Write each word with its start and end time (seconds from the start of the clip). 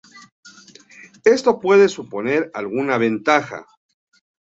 Esto 1.25 1.59
puede 1.59 1.87
suponer 1.87 2.49
alguna 2.55 2.97
ventaja. 2.97 3.67